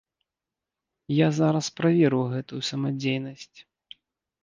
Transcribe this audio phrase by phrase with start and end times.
[1.17, 3.59] Я зараз праверу гэтую самадзейнасць.